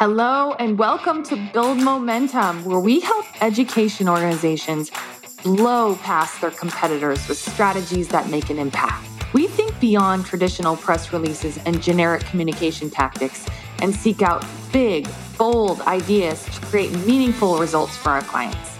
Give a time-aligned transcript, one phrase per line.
[0.00, 4.92] Hello, and welcome to Build Momentum, where we help education organizations
[5.42, 9.06] blow past their competitors with strategies that make an impact.
[9.34, 13.44] We think beyond traditional press releases and generic communication tactics
[13.80, 18.78] and seek out big, bold ideas to create meaningful results for our clients.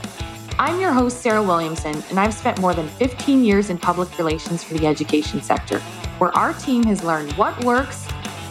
[0.58, 4.64] I'm your host, Sarah Williamson, and I've spent more than 15 years in public relations
[4.64, 5.78] for the education sector,
[6.18, 8.07] where our team has learned what works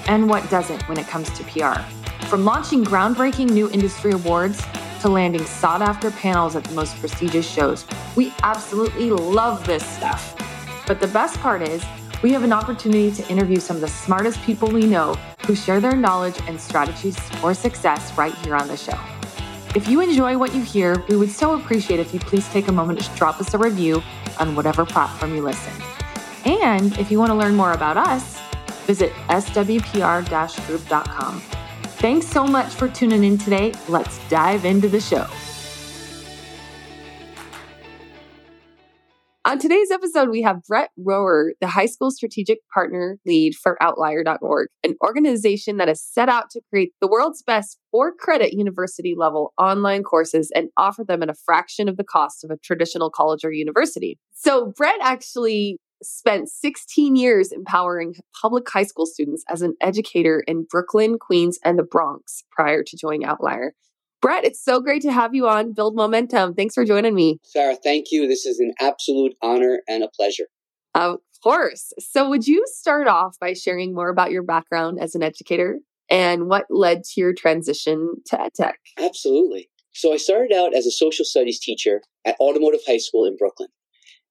[0.07, 1.81] and what doesn't when it comes to PR.
[2.27, 4.61] From launching groundbreaking new industry awards
[5.01, 10.35] to landing sought after panels at the most prestigious shows, we absolutely love this stuff.
[10.87, 11.83] But the best part is,
[12.23, 15.13] we have an opportunity to interview some of the smartest people we know
[15.45, 18.99] who share their knowledge and strategies for success right here on the show.
[19.75, 22.71] If you enjoy what you hear, we would so appreciate if you please take a
[22.71, 24.01] moment to drop us a review
[24.39, 25.73] on whatever platform you listen.
[26.45, 28.39] And if you want to learn more about us,
[28.87, 31.41] visit swpr group.com.
[31.99, 33.73] Thanks so much for tuning in today.
[33.87, 35.27] Let's dive into the show.
[39.47, 44.67] On today's episode, we have Brett Roer, the high school strategic partner lead for Outlier.org,
[44.83, 49.53] an organization that is set out to create the world's best for credit university level
[49.57, 53.45] online courses and offer them at a fraction of the cost of a traditional college
[53.45, 54.19] or university.
[54.33, 60.65] So, Brett actually spent 16 years empowering public high school students as an educator in
[60.69, 63.73] Brooklyn, Queens, and the Bronx prior to joining Outlier.
[64.21, 66.55] Brett, it's so great to have you on Build Momentum.
[66.55, 67.39] Thanks for joining me.
[67.43, 68.27] Sarah, thank you.
[68.27, 70.45] This is an absolute honor and a pleasure.
[70.95, 71.93] Of course.
[71.99, 76.47] So, would you start off by sharing more about your background as an educator and
[76.47, 78.73] what led to your transition to EdTech?
[78.97, 79.69] Absolutely.
[79.93, 83.69] So, I started out as a social studies teacher at Automotive High School in Brooklyn.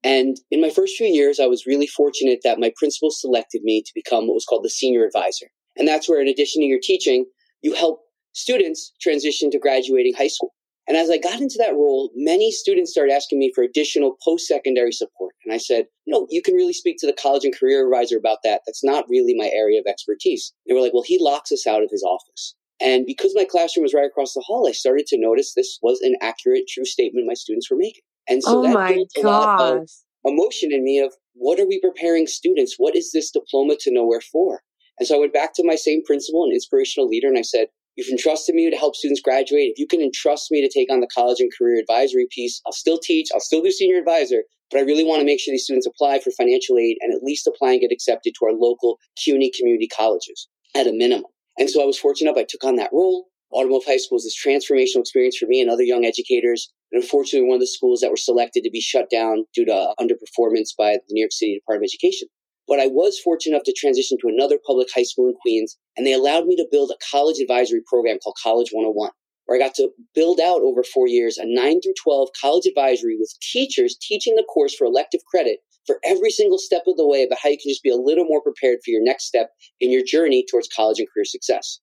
[0.07, 3.83] And in my first few years, I was really fortunate that my principal selected me
[3.83, 5.47] to become what was called the senior advisor.
[5.77, 7.27] And that's where, in addition to your teaching,
[7.61, 10.55] you help students transition to graduating high school.
[10.87, 14.47] And as I got into that role, many students started asking me for additional post
[14.47, 15.35] secondary support.
[15.45, 18.39] And I said, no, you can really speak to the college and career advisor about
[18.45, 18.61] that.
[18.65, 20.53] That's not really my area of expertise.
[20.69, 22.55] They were like, well, he locks us out of his office.
[22.81, 26.01] And because my classroom was right across the hall, I started to notice this was
[26.03, 28.03] an accurate, true statement my students were making.
[28.29, 29.89] And so oh that my lot of gosh.
[30.27, 32.75] Emotion in me of what are we preparing students?
[32.77, 34.61] What is this diploma to nowhere for?
[34.99, 37.69] And so I went back to my same principal and inspirational leader and I said,
[37.97, 39.73] You've entrusted me to help students graduate.
[39.73, 42.73] If you can entrust me to take on the college and career advisory piece, I'll
[42.73, 45.65] still teach, I'll still do senior advisor, but I really want to make sure these
[45.65, 48.99] students apply for financial aid and at least apply and get accepted to our local
[49.17, 51.31] CUNY community colleges at a minimum.
[51.59, 53.29] And so I was fortunate enough, I took on that role.
[53.53, 56.73] Automotive High School is this transformational experience for me and other young educators.
[56.93, 59.95] And unfortunately, one of the schools that were selected to be shut down due to
[60.01, 62.29] underperformance by the New York City Department of Education.
[62.69, 66.07] But I was fortunate enough to transition to another public high school in Queens, and
[66.07, 69.11] they allowed me to build a college advisory program called College 101,
[69.47, 73.17] where I got to build out over four years a 9 through 12 college advisory
[73.19, 77.23] with teachers teaching the course for elective credit for every single step of the way
[77.23, 79.93] about how you can just be a little more prepared for your next step in
[79.93, 81.79] your journey towards college and career success.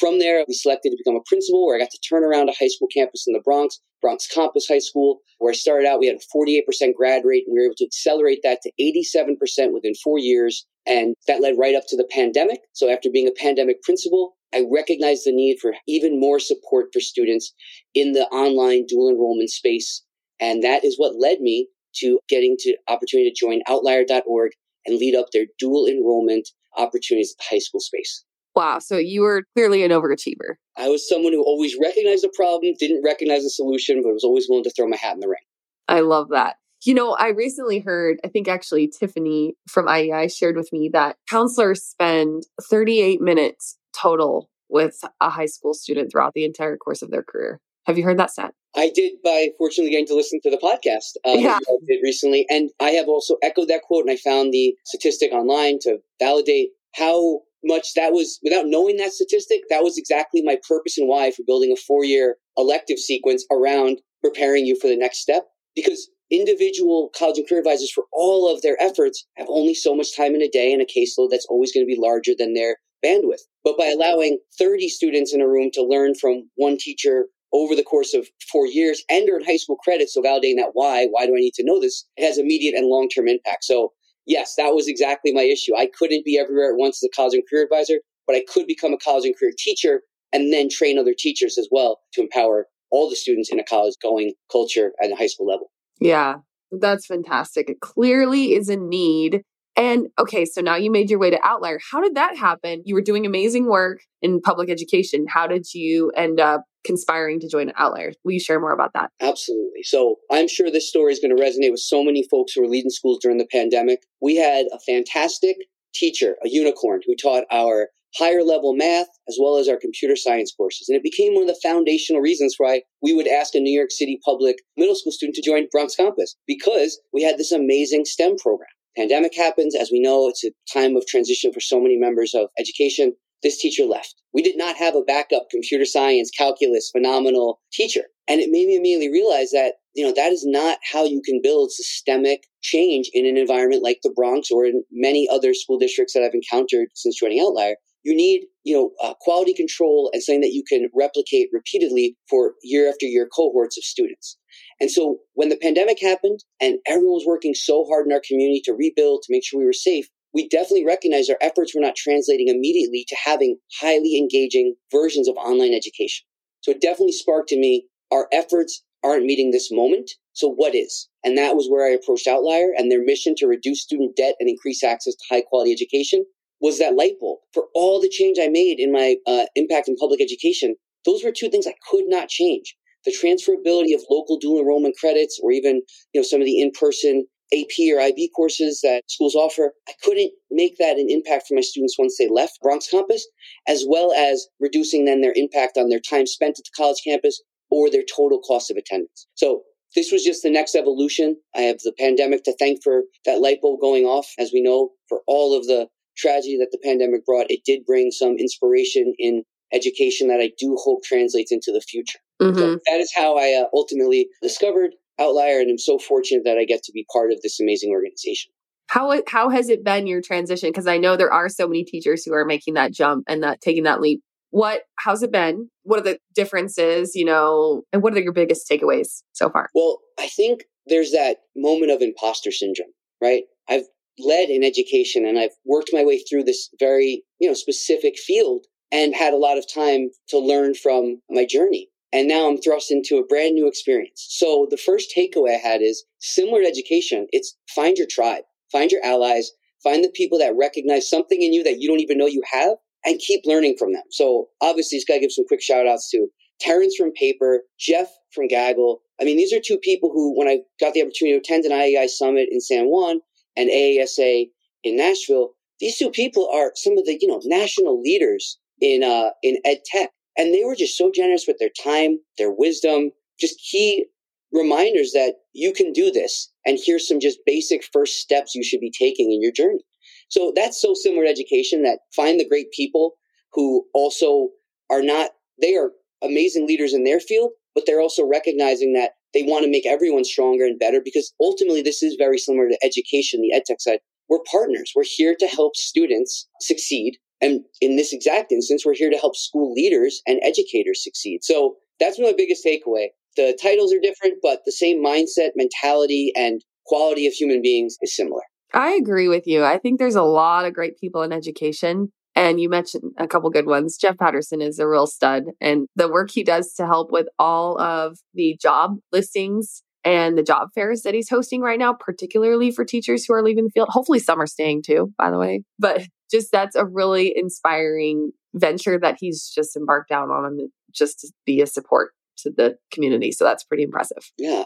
[0.00, 2.54] From there, we selected to become a principal where I got to turn around a
[2.58, 6.00] high school campus in the Bronx, Bronx Compass High School, where I started out.
[6.00, 9.74] We had a 48% grad rate, and we were able to accelerate that to 87%
[9.74, 10.66] within four years.
[10.86, 12.60] And that led right up to the pandemic.
[12.72, 17.00] So after being a pandemic principal, I recognized the need for even more support for
[17.00, 17.52] students
[17.94, 20.02] in the online dual enrollment space.
[20.40, 24.52] And that is what led me to getting to opportunity to join outlier.org
[24.86, 28.24] and lead up their dual enrollment opportunities at the high school space.
[28.54, 28.78] Wow.
[28.80, 30.54] So you were clearly an overachiever.
[30.76, 34.46] I was someone who always recognized the problem, didn't recognize the solution, but was always
[34.48, 35.42] willing to throw my hat in the ring.
[35.88, 36.56] I love that.
[36.84, 41.16] You know, I recently heard, I think actually Tiffany from IEI shared with me that
[41.28, 47.10] counselors spend 38 minutes total with a high school student throughout the entire course of
[47.10, 47.60] their career.
[47.86, 48.54] Have you heard that stat?
[48.76, 51.58] I did by fortunately getting to listen to the podcast uh, Yeah.
[51.68, 55.32] you did recently, and I have also echoed that quote, and I found the statistic
[55.32, 59.62] online to validate how much that was without knowing that statistic.
[59.68, 64.66] That was exactly my purpose and why for building a four-year elective sequence around preparing
[64.66, 68.80] you for the next step, because individual college and career advisors for all of their
[68.80, 71.84] efforts have only so much time in a day and a caseload that's always going
[71.84, 73.40] to be larger than their bandwidth.
[73.64, 77.82] But by allowing 30 students in a room to learn from one teacher over the
[77.82, 81.34] course of four years and earn high school credits, so validating that why, why do
[81.34, 82.06] I need to know this?
[82.16, 83.64] It has immediate and long term impact.
[83.64, 83.92] So,
[84.26, 85.76] yes, that was exactly my issue.
[85.76, 88.66] I couldn't be everywhere at once as a college and career advisor, but I could
[88.66, 90.02] become a college and career teacher
[90.32, 93.94] and then train other teachers as well to empower all the students in a college
[94.02, 95.70] going culture at the high school level.
[96.00, 96.36] Yeah,
[96.70, 97.68] that's fantastic.
[97.70, 99.42] It clearly is a need.
[99.80, 101.80] And okay, so now you made your way to Outlier.
[101.90, 102.82] How did that happen?
[102.84, 105.24] You were doing amazing work in public education.
[105.26, 108.12] How did you end up conspiring to join Outlier?
[108.22, 109.10] Will you share more about that?
[109.22, 109.82] Absolutely.
[109.84, 112.68] So I'm sure this story is going to resonate with so many folks who are
[112.68, 114.00] leading schools during the pandemic.
[114.20, 115.56] We had a fantastic
[115.94, 117.88] teacher, a unicorn, who taught our
[118.18, 120.90] higher level math as well as our computer science courses.
[120.90, 123.92] And it became one of the foundational reasons why we would ask a New York
[123.92, 128.36] City public middle school student to join Bronx Compass because we had this amazing STEM
[128.36, 128.68] program.
[129.00, 129.74] Pandemic happens.
[129.74, 133.14] As we know, it's a time of transition for so many members of education.
[133.42, 134.14] This teacher left.
[134.34, 138.02] We did not have a backup computer science, calculus, phenomenal teacher.
[138.28, 141.40] And it made me immediately realize that, you know, that is not how you can
[141.42, 146.12] build systemic change in an environment like the Bronx or in many other school districts
[146.12, 147.76] that I've encountered since joining Outlier.
[148.02, 152.52] You need, you know, uh, quality control and something that you can replicate repeatedly for
[152.62, 154.36] year after year cohorts of students.
[154.80, 158.62] And so when the pandemic happened and everyone was working so hard in our community
[158.64, 161.96] to rebuild, to make sure we were safe, we definitely recognized our efforts were not
[161.96, 166.24] translating immediately to having highly engaging versions of online education.
[166.62, 170.10] So it definitely sparked in me our efforts aren't meeting this moment.
[170.32, 171.08] So what is?
[171.24, 174.48] And that was where I approached Outlier and their mission to reduce student debt and
[174.48, 176.24] increase access to high quality education
[176.60, 179.96] was that light bulb for all the change I made in my uh, impact in
[179.96, 180.76] public education.
[181.06, 182.76] Those were two things I could not change.
[183.04, 185.82] The transferability of local dual enrollment credits or even,
[186.12, 190.32] you know, some of the in-person AP or IB courses that schools offer, I couldn't
[190.50, 193.26] make that an impact for my students once they left Bronx Compass,
[193.66, 197.42] as well as reducing then their impact on their time spent at the college campus
[197.70, 199.26] or their total cost of attendance.
[199.34, 199.62] So
[199.96, 201.36] this was just the next evolution.
[201.54, 204.28] I have the pandemic to thank for that light bulb going off.
[204.38, 208.10] As we know, for all of the tragedy that the pandemic brought, it did bring
[208.12, 209.42] some inspiration in
[209.72, 212.18] education that I do hope translates into the future.
[212.40, 212.58] Mm-hmm.
[212.58, 216.64] So that is how I uh, ultimately discovered Outlier, and I'm so fortunate that I
[216.64, 218.52] get to be part of this amazing organization.
[218.88, 220.70] How how has it been your transition?
[220.70, 223.60] Because I know there are so many teachers who are making that jump and that
[223.60, 224.22] taking that leap.
[224.48, 225.68] What how's it been?
[225.82, 227.14] What are the differences?
[227.14, 229.68] You know, and what are your biggest takeaways so far?
[229.74, 232.92] Well, I think there's that moment of imposter syndrome,
[233.22, 233.44] right?
[233.68, 233.84] I've
[234.18, 238.64] led in education and I've worked my way through this very, you know, specific field
[238.90, 241.89] and had a lot of time to learn from my journey.
[242.12, 244.26] And now I'm thrust into a brand new experience.
[244.28, 247.26] So the first takeaway I had is similar to education.
[247.30, 248.42] It's find your tribe,
[248.72, 249.52] find your allies,
[249.82, 252.76] find the people that recognize something in you that you don't even know you have
[253.04, 254.02] and keep learning from them.
[254.10, 256.28] So obviously, just gotta give some quick shout outs to
[256.60, 259.00] Terrence from Paper, Jeff from Gaggle.
[259.20, 261.72] I mean, these are two people who, when I got the opportunity to attend an
[261.72, 263.20] IEI summit in San Juan
[263.56, 264.50] and AASA
[264.84, 269.30] in Nashville, these two people are some of the, you know, national leaders in, uh,
[269.42, 270.10] in ed tech.
[270.40, 274.06] And they were just so generous with their time, their wisdom, just key
[274.54, 276.50] reminders that you can do this.
[276.64, 279.84] And here's some just basic first steps you should be taking in your journey.
[280.30, 283.18] So that's so similar to education that find the great people
[283.52, 284.48] who also
[284.88, 285.90] are not, they are
[286.22, 290.24] amazing leaders in their field, but they're also recognizing that they want to make everyone
[290.24, 293.98] stronger and better because ultimately this is very similar to education, the edtech side.
[294.30, 294.94] We're partners.
[294.96, 299.36] We're here to help students succeed and in this exact instance, we're here to help
[299.36, 301.42] school leaders and educators succeed.
[301.42, 303.08] So that's my biggest takeaway.
[303.36, 308.14] The titles are different, but the same mindset, mentality, and quality of human beings is
[308.14, 308.42] similar.
[308.74, 309.64] I agree with you.
[309.64, 312.12] I think there's a lot of great people in education.
[312.36, 313.96] And you mentioned a couple good ones.
[313.96, 317.78] Jeff Patterson is a real stud, and the work he does to help with all
[317.80, 322.84] of the job listings and the job fairs that he's hosting right now, particularly for
[322.84, 323.88] teachers who are leaving the field.
[323.90, 325.64] Hopefully, some are staying too, by the way.
[325.78, 331.20] But just that's a really inspiring venture that he's just embarked out on and just
[331.20, 333.32] to be a support to the community.
[333.32, 334.30] So that's pretty impressive.
[334.38, 334.64] Yeah.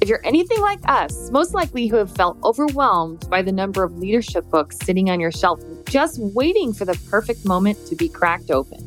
[0.00, 3.98] If you're anything like us, most likely who have felt overwhelmed by the number of
[3.98, 8.50] leadership books sitting on your shelf, just waiting for the perfect moment to be cracked
[8.50, 8.86] open.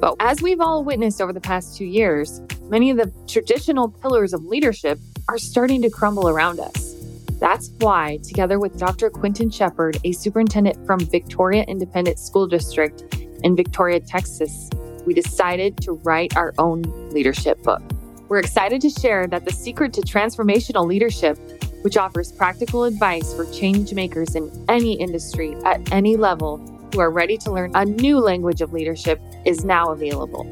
[0.00, 4.34] But as we've all witnessed over the past two years, many of the traditional pillars
[4.34, 6.95] of leadership are starting to crumble around us.
[7.38, 9.10] That's why, together with Dr.
[9.10, 13.02] Quintin Shepherd, a superintendent from Victoria Independent School District
[13.42, 14.70] in Victoria, Texas,
[15.04, 17.82] we decided to write our own leadership book.
[18.28, 21.38] We're excited to share that the secret to transformational leadership,
[21.82, 26.56] which offers practical advice for change makers in any industry at any level
[26.92, 30.44] who are ready to learn a new language of leadership, is now available.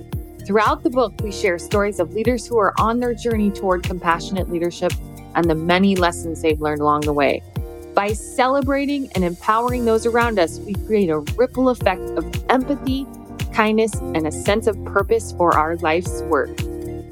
[0.47, 4.51] Throughout the book, we share stories of leaders who are on their journey toward compassionate
[4.51, 4.93] leadership
[5.35, 7.43] and the many lessons they've learned along the way.
[7.95, 13.07] By celebrating and empowering those around us, we create a ripple effect of empathy,
[13.53, 16.51] kindness, and a sense of purpose for our life's work.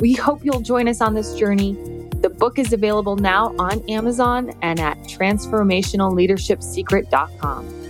[0.00, 1.74] We hope you'll join us on this journey.
[2.20, 7.82] The book is available now on Amazon and at transformationalleadershipsecret.com.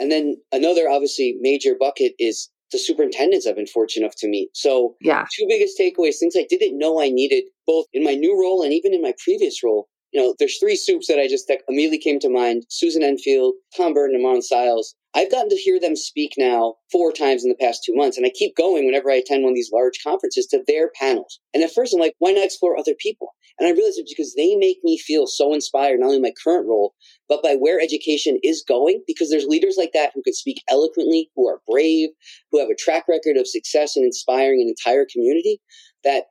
[0.00, 4.50] And then another obviously major bucket is the superintendents I've been fortunate enough to meet.
[4.54, 8.38] So, yeah, two biggest takeaways, things I didn't know I needed, both in my new
[8.38, 9.88] role and even in my previous role.
[10.12, 13.54] You know, there's three soups that I just that immediately came to mind: Susan Enfield,
[13.76, 14.94] Tom Burton, and Marlon Styles.
[15.14, 18.24] I've gotten to hear them speak now four times in the past two months, and
[18.24, 21.40] I keep going whenever I attend one of these large conferences to their panels.
[21.52, 23.34] And at first, I'm like, why not explore other people?
[23.58, 26.32] And I realized it's because they make me feel so inspired, not only in my
[26.42, 26.94] current role,
[27.30, 31.30] but by where education is going, because there's leaders like that who can speak eloquently,
[31.36, 32.10] who are brave,
[32.50, 35.60] who have a track record of success and inspiring an entire community
[36.04, 36.24] that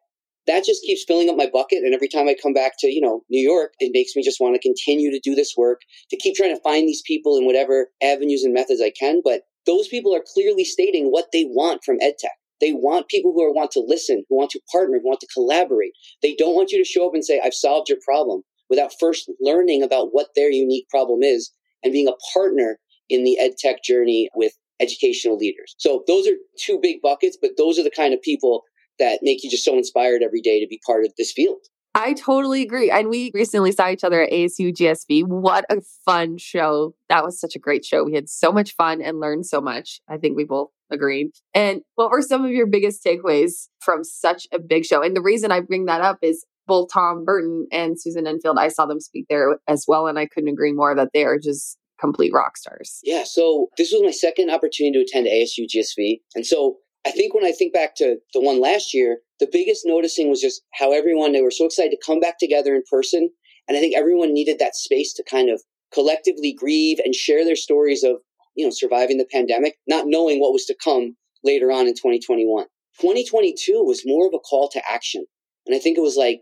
[0.46, 1.84] that just keeps filling up my bucket.
[1.84, 4.41] And every time I come back to, you know, New York, it makes me just
[4.41, 7.46] want to continue to do this work, to keep trying to find these people in
[7.46, 9.22] whatever avenues and methods I can.
[9.24, 12.34] But those people are clearly stating what they want from EdTech.
[12.62, 15.27] They want people who are, want to listen, who want to partner, who want to
[15.34, 15.94] collaborate.
[16.22, 19.30] They don't want you to show up and say, I've solved your problem without first
[19.40, 21.52] learning about what their unique problem is
[21.84, 22.78] and being a partner
[23.10, 25.76] in the ed tech journey with educational leaders.
[25.78, 28.64] So those are two big buckets, but those are the kind of people
[28.98, 31.60] that make you just so inspired every day to be part of this field.
[31.96, 32.92] I totally agree.
[32.92, 35.28] And we recently saw each other at ASU GSV.
[35.28, 36.94] What a fun show.
[37.10, 38.04] That was such a great show.
[38.04, 40.00] We had so much fun and learned so much.
[40.08, 41.32] I think we both agreed.
[41.54, 45.02] And what were some of your biggest takeaways from such a big show?
[45.02, 48.70] And the reason I bring that up is both Tom Burton and Susan Enfield, I
[48.70, 50.08] saw them speak there as well.
[50.08, 53.00] And I couldn't agree more that they are just complete rock stars.
[53.04, 53.24] Yeah.
[53.26, 56.22] So this was my second opportunity to attend ASU GSV.
[56.36, 59.84] And so I think when I think back to the one last year, the biggest
[59.86, 63.30] noticing was just how everyone, they were so excited to come back together in person.
[63.68, 65.62] And I think everyone needed that space to kind of
[65.94, 68.18] collectively grieve and share their stories of,
[68.56, 72.66] you know, surviving the pandemic, not knowing what was to come later on in 2021.
[73.00, 75.26] 2022 was more of a call to action.
[75.66, 76.42] And I think it was like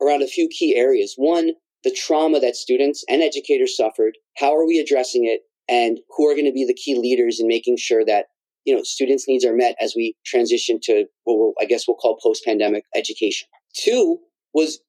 [0.00, 1.14] around a few key areas.
[1.16, 1.52] One,
[1.84, 4.18] the trauma that students and educators suffered.
[4.36, 5.42] How are we addressing it?
[5.68, 8.26] And who are going to be the key leaders in making sure that
[8.68, 12.18] you know, students' needs are met as we transition to what I guess we'll call
[12.22, 13.48] post-pandemic education.
[13.74, 14.18] Two
[14.52, 14.80] was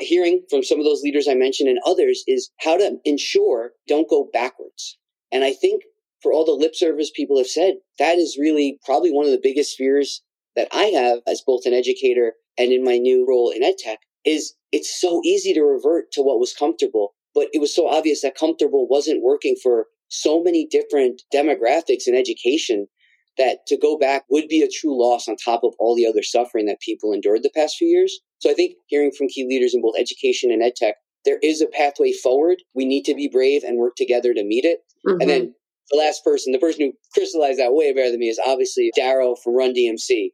[0.00, 4.10] hearing from some of those leaders I mentioned and others is how to ensure don't
[4.10, 4.98] go backwards.
[5.32, 5.84] And I think
[6.22, 9.40] for all the lip service people have said, that is really probably one of the
[9.42, 10.22] biggest fears
[10.54, 14.54] that I have as both an educator and in my new role in EdTech is
[14.72, 18.36] it's so easy to revert to what was comfortable, but it was so obvious that
[18.36, 22.86] comfortable wasn't working for so many different demographics in education
[23.36, 26.22] that to go back would be a true loss on top of all the other
[26.22, 28.20] suffering that people endured the past few years.
[28.38, 31.60] So I think hearing from key leaders in both education and ed tech, there is
[31.60, 32.58] a pathway forward.
[32.74, 34.80] We need to be brave and work together to meet it.
[35.06, 35.20] Mm-hmm.
[35.20, 35.54] And then
[35.90, 39.36] the last person, the person who crystallized that way better than me is obviously Darryl
[39.42, 40.28] from Run DMC.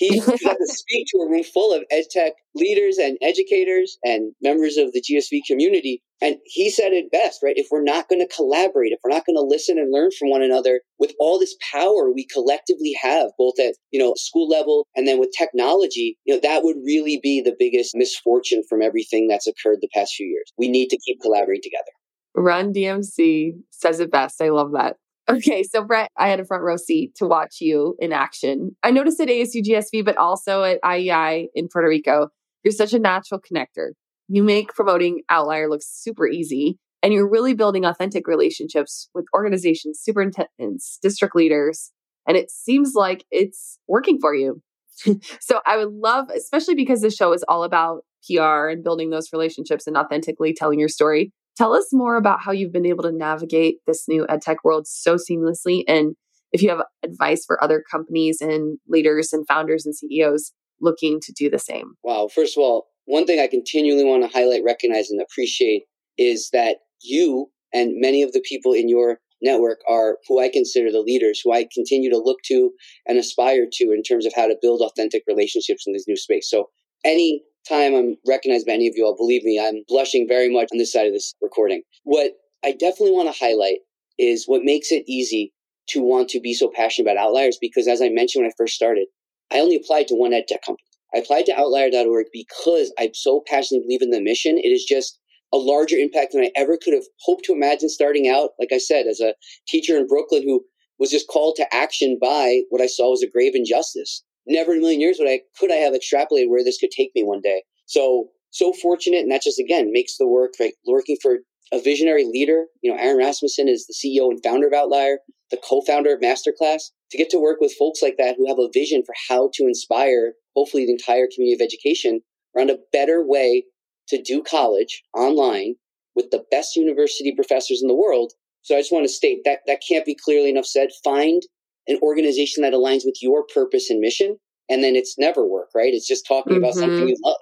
[0.00, 4.32] He got to speak to a room full of ed tech leaders and educators and
[4.40, 6.02] members of the GSV community.
[6.22, 7.56] And he said it best, right?
[7.56, 10.30] If we're not going to collaborate, if we're not going to listen and learn from
[10.30, 14.86] one another with all this power we collectively have, both at, you know, school level
[14.96, 19.28] and then with technology, you know, that would really be the biggest misfortune from everything
[19.28, 20.50] that's occurred the past few years.
[20.56, 21.92] We need to keep collaborating together.
[22.34, 24.40] Run DMC says it best.
[24.40, 24.96] I love that.
[25.30, 28.76] Okay, so Brett, I had a front row seat to watch you in action.
[28.82, 32.28] I noticed at ASU GSV, but also at IEI in Puerto Rico.
[32.64, 33.90] You're such a natural connector.
[34.28, 40.00] You make promoting Outlier look super easy, and you're really building authentic relationships with organizations,
[40.02, 41.92] superintendents, district leaders,
[42.26, 44.60] and it seems like it's working for you.
[45.40, 49.32] so I would love, especially because the show is all about PR and building those
[49.32, 51.32] relationships and authentically telling your story.
[51.60, 55.16] Tell us more about how you've been able to navigate this new edtech world so
[55.16, 56.16] seamlessly and
[56.52, 61.34] if you have advice for other companies and leaders and founders and CEOs looking to
[61.36, 61.96] do the same.
[62.02, 62.28] Wow.
[62.34, 65.82] First of all, one thing I continually want to highlight, recognize, and appreciate
[66.16, 70.90] is that you and many of the people in your network are who I consider
[70.90, 72.70] the leaders, who I continue to look to
[73.06, 76.48] and aspire to in terms of how to build authentic relationships in this new space.
[76.48, 76.70] So
[77.04, 80.68] any time I'm recognized by any of you all, believe me, I'm blushing very much
[80.72, 81.82] on this side of this recording.
[82.04, 82.32] What
[82.64, 83.78] I definitely want to highlight
[84.18, 85.52] is what makes it easy
[85.88, 88.74] to want to be so passionate about outliers because as I mentioned when I first
[88.74, 89.06] started,
[89.52, 90.84] I only applied to one ed tech company.
[91.14, 94.58] I applied to outlier.org because I so passionately believe in the mission.
[94.58, 95.18] It is just
[95.52, 98.50] a larger impact than I ever could have hoped to imagine starting out.
[98.60, 99.34] Like I said, as a
[99.66, 100.64] teacher in Brooklyn who
[101.00, 104.78] was just called to action by what I saw was a grave injustice never in
[104.78, 107.40] a million years would I could I have extrapolated where this could take me one
[107.40, 107.62] day.
[107.86, 110.74] So so fortunate, and that just again makes the work right.
[110.86, 111.38] Working for
[111.72, 115.18] a visionary leader, you know, Aaron Rasmussen is the CEO and founder of Outlier,
[115.50, 116.90] the co-founder of Masterclass.
[117.12, 119.66] To get to work with folks like that who have a vision for how to
[119.66, 122.20] inspire hopefully the entire community of education
[122.56, 123.64] around a better way
[124.08, 125.74] to do college online
[126.14, 128.32] with the best university professors in the world.
[128.62, 130.90] So I just want to state that that can't be clearly enough said.
[131.02, 131.42] Find
[131.86, 134.36] an organization that aligns with your purpose and mission,
[134.68, 135.92] and then it's never work, right?
[135.92, 136.64] It's just talking mm-hmm.
[136.64, 137.36] about something you love.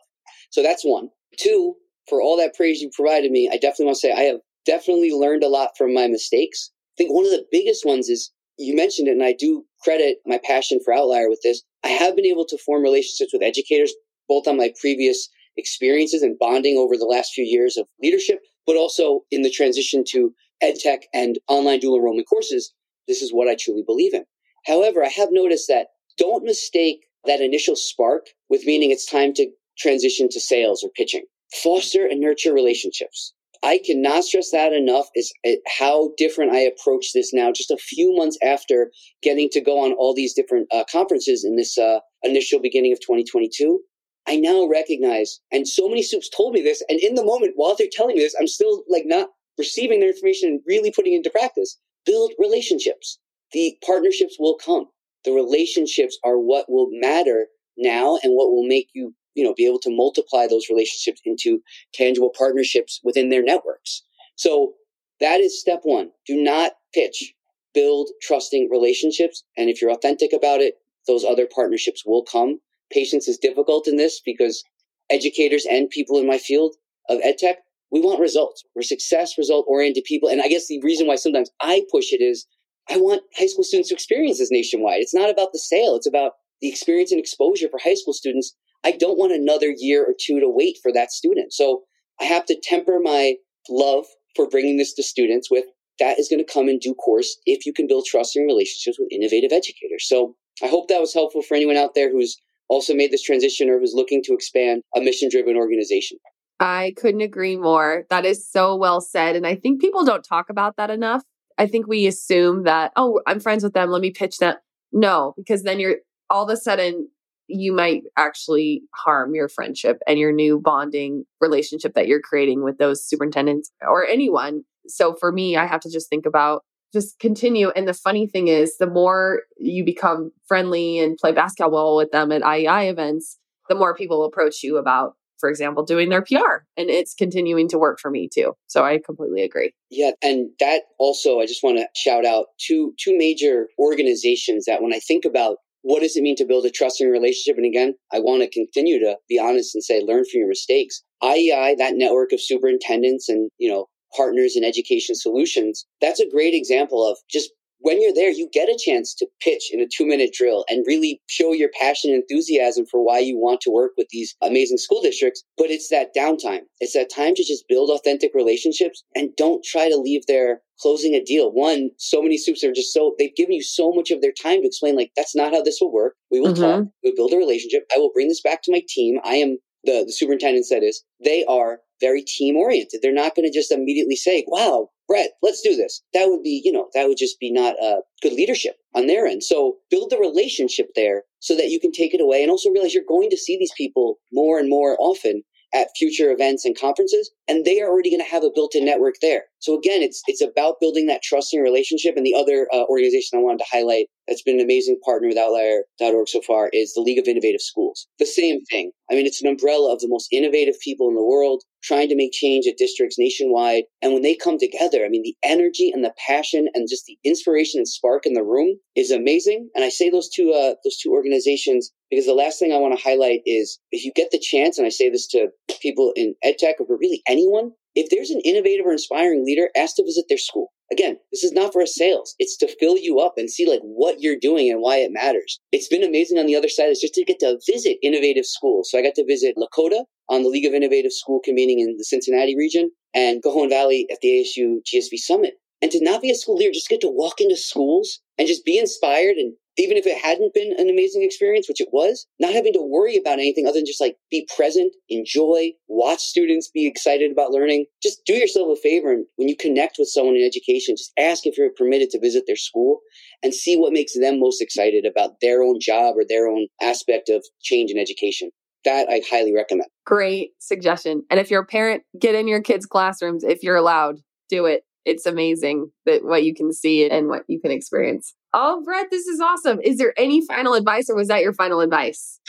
[0.50, 1.08] So that's one.
[1.38, 1.74] Two,
[2.08, 5.12] for all that praise you provided me, I definitely want to say I have definitely
[5.12, 6.70] learned a lot from my mistakes.
[6.94, 10.18] I think one of the biggest ones is you mentioned it, and I do credit
[10.26, 11.62] my passion for Outlier with this.
[11.84, 13.94] I have been able to form relationships with educators,
[14.28, 18.76] both on my previous experiences and bonding over the last few years of leadership, but
[18.76, 22.72] also in the transition to ed tech and online dual enrollment courses.
[23.08, 24.24] This is what I truly believe in.
[24.66, 25.88] However, I have noticed that
[26.18, 31.24] don't mistake that initial spark with meaning it's time to transition to sales or pitching.
[31.62, 33.32] Foster and nurture relationships.
[33.62, 37.76] I cannot stress that enough is eh, how different I approach this now, just a
[37.76, 41.98] few months after getting to go on all these different uh, conferences in this uh,
[42.22, 43.80] initial beginning of 2022.
[44.28, 47.74] I now recognize, and so many soups told me this, and in the moment while
[47.76, 51.16] they're telling me this, I'm still like not receiving their information and really putting it
[51.16, 51.78] into practice.
[52.08, 53.18] Build relationships.
[53.52, 54.86] The partnerships will come.
[55.24, 59.66] The relationships are what will matter now and what will make you you know, be
[59.66, 61.62] able to multiply those relationships into
[61.94, 64.02] tangible partnerships within their networks.
[64.34, 64.74] So
[65.20, 66.10] that is step one.
[66.26, 67.34] Do not pitch,
[67.72, 69.44] build trusting relationships.
[69.56, 70.74] And if you're authentic about it,
[71.06, 72.58] those other partnerships will come.
[72.90, 74.64] Patience is difficult in this because
[75.08, 76.74] educators and people in my field
[77.08, 77.58] of edtech,
[77.90, 78.64] we want results.
[78.74, 80.28] We're success result oriented people.
[80.28, 82.46] And I guess the reason why sometimes I push it is
[82.90, 85.00] I want high school students to experience this nationwide.
[85.00, 85.96] It's not about the sale.
[85.96, 88.54] It's about the experience and exposure for high school students
[88.84, 91.52] I don't want another year or two to wait for that student.
[91.52, 91.82] So
[92.20, 93.34] I have to temper my
[93.68, 95.64] love for bringing this to students with
[95.98, 98.98] that is going to come in due course if you can build trust and relationships
[98.98, 100.06] with innovative educators.
[100.06, 102.36] So I hope that was helpful for anyone out there who's
[102.68, 106.18] also made this transition or who's looking to expand a mission driven organization.
[106.60, 108.04] I couldn't agree more.
[108.10, 109.36] That is so well said.
[109.36, 111.22] And I think people don't talk about that enough.
[111.56, 113.90] I think we assume that, oh, I'm friends with them.
[113.90, 114.56] Let me pitch them.
[114.92, 115.96] No, because then you're
[116.30, 117.08] all of a sudden
[117.48, 122.78] you might actually harm your friendship and your new bonding relationship that you're creating with
[122.78, 124.62] those superintendents or anyone.
[124.86, 127.70] So for me, I have to just think about just continue.
[127.70, 132.32] And the funny thing is, the more you become friendly and play basketball with them
[132.32, 136.64] at IEI events, the more people approach you about, for example, doing their PR.
[136.76, 138.54] And it's continuing to work for me too.
[138.66, 139.72] So I completely agree.
[139.90, 140.12] Yeah.
[140.22, 144.92] And that also, I just want to shout out two, two major organizations that when
[144.92, 147.56] I think about what does it mean to build a trusting relationship?
[147.56, 151.02] And again, I want to continue to be honest and say, learn from your mistakes.
[151.22, 156.54] IEI, that network of superintendents and, you know, partners in education solutions, that's a great
[156.54, 160.06] example of just when you're there, you get a chance to pitch in a two
[160.06, 163.92] minute drill and really show your passion and enthusiasm for why you want to work
[163.96, 165.44] with these amazing school districts.
[165.56, 166.62] But it's that downtime.
[166.80, 171.14] It's that time to just build authentic relationships and don't try to leave there closing
[171.14, 171.50] a deal.
[171.52, 174.62] One, so many soups are just so, they've given you so much of their time
[174.62, 176.14] to explain, like, that's not how this will work.
[176.30, 176.62] We will mm-hmm.
[176.62, 176.84] talk.
[177.02, 177.84] We'll build a relationship.
[177.94, 179.18] I will bring this back to my team.
[179.24, 183.00] I am the, the superintendent said is they are very team oriented.
[183.02, 186.02] They're not going to just immediately say, wow, Brett, let's do this.
[186.12, 189.26] That would be, you know, that would just be not uh, good leadership on their
[189.26, 189.42] end.
[189.42, 192.94] So build the relationship there so that you can take it away and also realize
[192.94, 195.42] you're going to see these people more and more often
[195.74, 199.16] at future events and conferences, and they are already going to have a built-in network
[199.20, 199.44] there.
[199.58, 202.16] So again, it's it's about building that trusting relationship.
[202.16, 205.38] And the other uh, organization I wanted to highlight that's been an amazing partner with
[205.38, 208.06] Outlier.org so far is the League of Innovative Schools.
[208.18, 208.92] The same thing.
[209.10, 212.16] I mean, it's an umbrella of the most innovative people in the world trying to
[212.16, 213.84] make change at districts nationwide.
[214.02, 217.18] And when they come together, I mean, the energy and the passion and just the
[217.24, 219.70] inspiration and spark in the room is amazing.
[219.74, 222.96] And I say those two uh, those two organizations because the last thing I want
[222.96, 225.48] to highlight is if you get the chance, and I say this to
[225.80, 230.04] people in edtech or really anyone, if there's an innovative or inspiring leader, ask to
[230.04, 230.72] visit their school.
[230.90, 232.34] Again, this is not for a sales.
[232.38, 235.60] It's to fill you up and see like what you're doing and why it matters.
[235.72, 238.90] It's been amazing on the other side is just to get to visit innovative schools.
[238.90, 242.04] So I got to visit Lakota on the League of Innovative School convening in the
[242.04, 245.54] Cincinnati region and Cajon Valley at the ASU GSV Summit.
[245.80, 248.64] And to not be a school leader, just get to walk into schools and just
[248.64, 252.52] be inspired and even if it hadn't been an amazing experience, which it was, not
[252.52, 256.86] having to worry about anything other than just like be present, enjoy, watch students be
[256.86, 257.86] excited about learning.
[258.02, 259.12] Just do yourself a favor.
[259.12, 262.42] And when you connect with someone in education, just ask if you're permitted to visit
[262.46, 263.00] their school
[263.42, 267.28] and see what makes them most excited about their own job or their own aspect
[267.28, 268.50] of change in education.
[268.84, 269.88] That I highly recommend.
[270.06, 271.24] Great suggestion.
[271.30, 274.18] And if you're a parent, get in your kids' classrooms if you're allowed.
[274.48, 274.84] Do it.
[275.04, 278.34] It's amazing that what you can see and what you can experience.
[278.52, 279.80] Oh, Brett, this is awesome.
[279.82, 282.40] Is there any final advice or was that your final advice?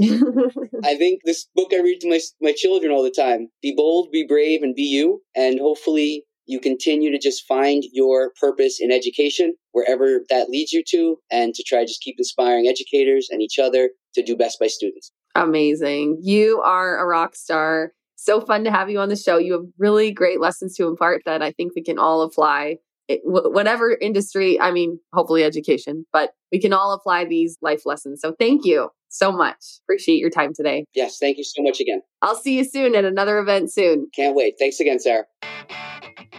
[0.00, 4.10] I think this book I read to my, my children all the time be bold,
[4.10, 5.22] be brave, and be you.
[5.34, 10.82] And hopefully, you continue to just find your purpose in education wherever that leads you
[10.88, 14.66] to, and to try just keep inspiring educators and each other to do best by
[14.66, 15.12] students.
[15.42, 16.18] Amazing.
[16.22, 17.92] You are a rock star.
[18.16, 19.38] So fun to have you on the show.
[19.38, 22.78] You have really great lessons to impart that I think we can all apply.
[23.08, 28.20] It, whatever industry, I mean, hopefully education, but we can all apply these life lessons.
[28.20, 29.56] So thank you so much.
[29.84, 30.84] Appreciate your time today.
[30.94, 32.02] Yes, thank you so much again.
[32.22, 34.08] I'll see you soon at another event soon.
[34.14, 34.56] Can't wait.
[34.58, 35.24] Thanks again, Sarah.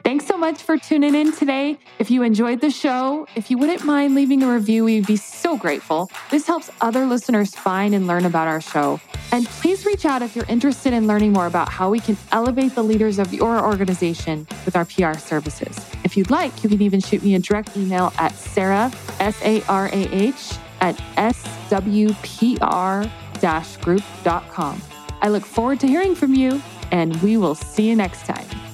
[0.07, 1.77] Thanks so much for tuning in today.
[1.99, 5.57] If you enjoyed the show, if you wouldn't mind leaving a review, we'd be so
[5.57, 6.09] grateful.
[6.31, 9.01] This helps other listeners find and learn about our show.
[9.33, 12.73] And please reach out if you're interested in learning more about how we can elevate
[12.73, 15.77] the leaders of your organization with our PR services.
[16.05, 18.89] If you'd like, you can even shoot me a direct email at Sarah,
[19.19, 23.11] S A R A H, at swpr
[23.81, 24.81] group.com.
[25.21, 28.66] I look forward to hearing from you, and we will see you next time.